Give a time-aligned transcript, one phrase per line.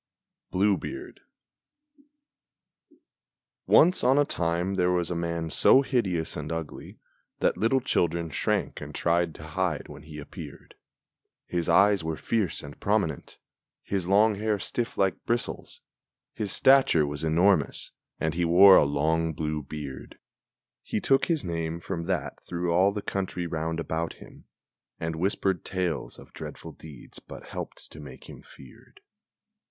[0.49, 1.19] BLUE BEARD
[3.67, 6.97] Once on a time there was a man so hideous and ugly
[7.37, 10.73] That little children shrank and tried to hide when he appeared;
[11.45, 13.37] His eyes were fierce and prominent,
[13.83, 15.81] his long hair stiff like bristles,
[16.33, 20.17] His stature was enormous, and he wore a long blue beard
[20.81, 24.45] He took his name from that through all the country round about him,
[24.99, 29.01] And whispered tales of dreadful deeds but helped to make him feared.